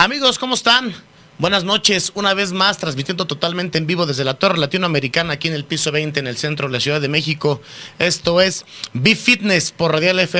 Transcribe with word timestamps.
Amigos, 0.00 0.38
¿cómo 0.38 0.54
están? 0.54 0.94
Buenas 1.38 1.64
noches, 1.64 2.12
una 2.14 2.32
vez 2.32 2.52
más 2.52 2.78
transmitiendo 2.78 3.26
totalmente 3.26 3.78
en 3.78 3.88
vivo 3.88 4.06
desde 4.06 4.22
la 4.24 4.34
Torre 4.34 4.56
Latinoamericana 4.56 5.32
aquí 5.32 5.48
en 5.48 5.54
el 5.54 5.64
piso 5.64 5.90
20 5.90 6.20
en 6.20 6.28
el 6.28 6.36
centro 6.36 6.68
de 6.68 6.72
la 6.72 6.78
Ciudad 6.78 7.00
de 7.00 7.08
México. 7.08 7.60
Esto 7.98 8.40
es 8.40 8.64
B 8.92 9.16
Fitness 9.16 9.72
por 9.72 9.90
Radial 9.90 10.20
FM 10.20 10.36